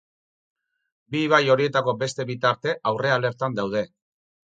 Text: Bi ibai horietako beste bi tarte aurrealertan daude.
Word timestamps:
Bi 1.11 1.21
ibai 1.27 1.41
horietako 1.57 1.95
beste 2.01 2.27
bi 2.33 2.41
tarte 2.49 2.77
aurrealertan 2.93 3.63
daude. 3.65 3.89